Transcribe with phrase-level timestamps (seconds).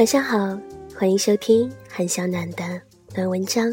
[0.00, 0.58] 晚上好，
[0.96, 2.80] 欢迎收听韩小暖的
[3.14, 3.70] 暖文章。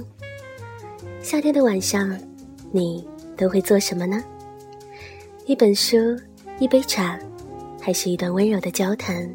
[1.22, 2.20] 夏天的晚上，
[2.70, 3.08] 你
[3.38, 4.22] 都会做什么呢？
[5.46, 5.96] 一本书，
[6.60, 7.18] 一杯茶，
[7.80, 9.26] 还是一段温柔的交谈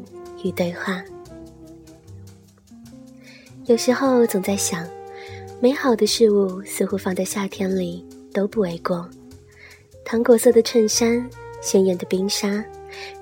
[0.43, 1.03] 与对话？
[3.65, 4.87] 有时候总在想，
[5.59, 9.09] 美好的事物似乎放在夏天里都不为过。
[10.05, 11.27] 糖果色的衬衫，
[11.59, 12.63] 鲜艳的冰沙，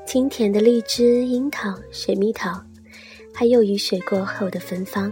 [0.05, 2.61] 清甜的荔枝、樱桃、水蜜桃。
[3.33, 5.11] 还有雨水过后的芬芳。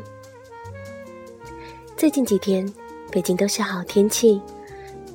[1.97, 2.71] 最近几天，
[3.11, 4.39] 北京都是好天气。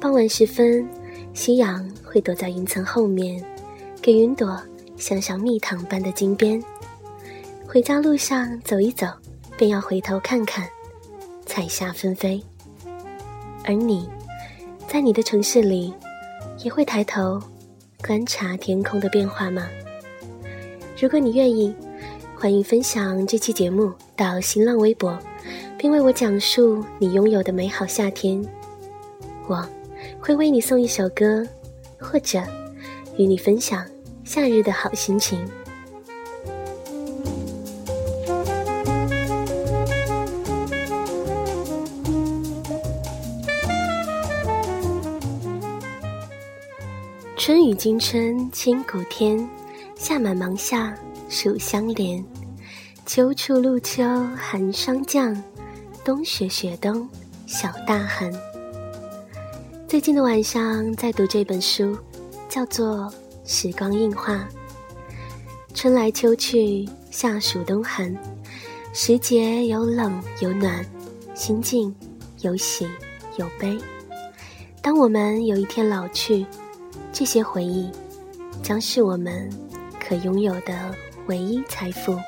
[0.00, 0.86] 傍晚时分，
[1.32, 3.42] 夕阳会躲在云层后面，
[4.02, 4.60] 给云朵
[4.96, 6.62] 镶上蜜糖般的金边。
[7.66, 9.06] 回家路上走一走，
[9.56, 10.68] 便要回头看看，
[11.46, 12.42] 彩霞纷飞。
[13.64, 14.08] 而你，
[14.88, 15.94] 在你的城市里，
[16.62, 17.40] 也会抬头
[18.04, 19.68] 观察天空的变化吗？
[21.00, 21.74] 如果你愿意。
[22.44, 25.18] 欢迎分享这期节目到新浪微博，
[25.78, 28.46] 并为我讲述你拥有的美好夏天。
[29.46, 29.66] 我
[30.20, 31.42] 会为你送一首歌，
[31.98, 32.42] 或者
[33.16, 33.82] 与你分享
[34.24, 35.42] 夏日的好心情。
[47.38, 49.48] 春雨惊春清谷天，
[49.96, 50.94] 夏满芒夏
[51.30, 52.22] 暑相连。
[53.06, 54.02] 秋处露秋
[54.34, 55.36] 寒霜降，
[56.02, 57.06] 冬雪雪冬
[57.46, 58.32] 小大寒。
[59.86, 61.96] 最近的晚上在读这本书，
[62.48, 62.96] 叫做
[63.44, 64.36] 《时光映画》。
[65.74, 68.12] 春来秋去，夏暑冬寒，
[68.94, 70.84] 时节有冷有暖，
[71.34, 71.94] 心境
[72.40, 72.88] 有喜
[73.36, 73.78] 有悲。
[74.80, 76.46] 当我们有一天老去，
[77.12, 77.90] 这些回忆
[78.62, 79.50] 将是我们
[80.00, 80.94] 可拥有的
[81.26, 82.18] 唯一财富。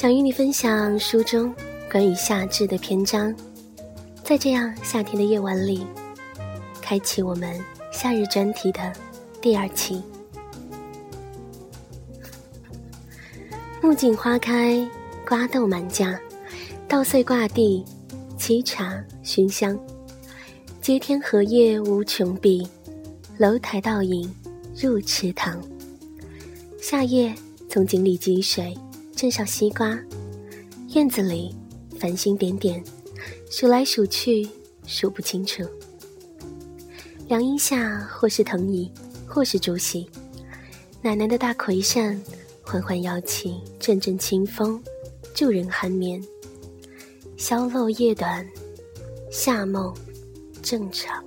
[0.00, 1.54] 想与你分享书中
[1.92, 3.34] 关于夏至的篇章，
[4.24, 5.86] 在这样夏天的夜晚里，
[6.80, 7.60] 开启我们
[7.92, 8.80] 夏日专题的
[9.42, 10.02] 第二期。
[13.82, 14.88] 木槿花开，
[15.28, 16.18] 瓜豆满架，
[16.88, 17.84] 稻穗挂地，
[18.38, 19.78] 沏茶熏香。
[20.80, 22.66] 接天荷叶无穷碧，
[23.36, 24.34] 楼台倒影
[24.74, 25.60] 入池塘。
[26.80, 27.34] 夏夜
[27.68, 28.74] 从井里汲水。
[29.20, 30.00] 镇上西瓜，
[30.94, 31.54] 院子里
[31.98, 32.82] 繁星点点，
[33.50, 34.48] 数来数去
[34.86, 35.62] 数不清楚。
[37.28, 38.90] 凉荫下，或是藤椅，
[39.26, 40.08] 或是竹席，
[41.02, 42.18] 奶奶的大葵扇
[42.62, 44.82] 缓缓摇起阵阵清风，
[45.34, 46.18] 助人酣眠。
[47.36, 48.48] 宵漏夜短，
[49.30, 49.94] 夏梦
[50.62, 51.22] 正长。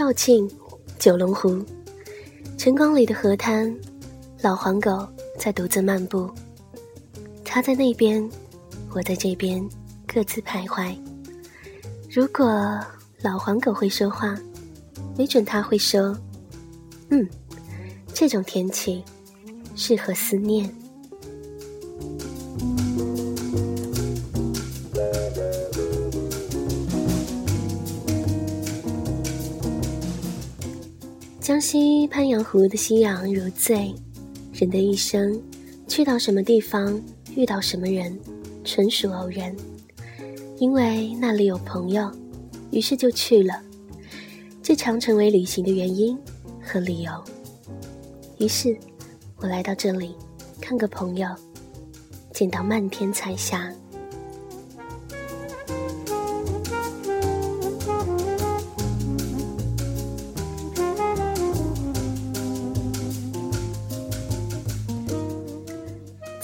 [0.00, 0.50] 肇庆
[0.98, 1.62] 九龙湖，
[2.56, 3.70] 晨光里的河滩，
[4.40, 5.06] 老黄狗
[5.38, 6.26] 在独自漫步。
[7.44, 8.26] 它在那边，
[8.94, 9.62] 我在这边，
[10.06, 10.96] 各自徘徊。
[12.10, 12.80] 如果
[13.20, 14.34] 老黄狗会说话，
[15.18, 16.18] 没准他会说
[17.12, 17.28] ：“嗯，
[18.14, 19.04] 这种天气
[19.76, 20.74] 适合思念。”
[31.50, 33.92] 江西鄱阳湖的夕阳如醉，
[34.52, 35.42] 人的一生，
[35.88, 37.02] 去到什么地方，
[37.34, 38.16] 遇到什么人，
[38.62, 39.52] 纯属偶然。
[40.60, 42.08] 因为那里有朋友，
[42.70, 43.60] 于是就去了。
[44.62, 46.16] 这常成为旅行的原因
[46.62, 47.10] 和理由。
[48.38, 48.78] 于是，
[49.38, 50.14] 我来到这里，
[50.60, 51.28] 看个朋友，
[52.32, 53.74] 见到漫天彩霞。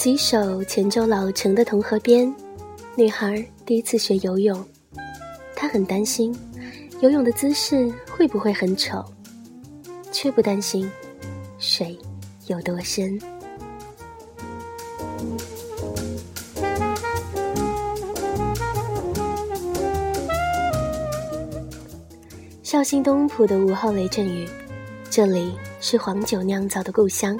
[0.06, 2.32] 洗手泉州老城的同河边，
[2.94, 4.64] 女孩第一次学游泳，
[5.56, 6.32] 她很担心
[7.00, 9.04] 游泳的姿势会不会很丑，
[10.12, 10.88] 却不担心
[11.58, 11.98] 水
[12.46, 13.20] 有多深。
[22.62, 24.46] 绍兴东浦的午后雷阵雨，
[25.10, 27.36] 这里是黄酒酿造的故乡。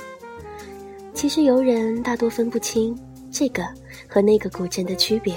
[1.17, 2.95] 其实游人大多分不清
[3.33, 3.67] 这个
[4.07, 5.35] 和那个古镇的区别。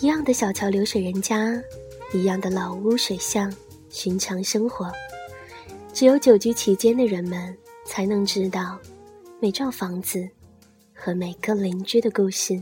[0.00, 1.62] 一样的小桥流水人家，
[2.14, 3.52] 一样的老屋水巷，
[3.90, 4.90] 寻常生活。
[5.92, 8.78] 只有久居其间的人们才能知道
[9.38, 10.26] 每幢房子
[10.94, 12.58] 和每个邻居的故事。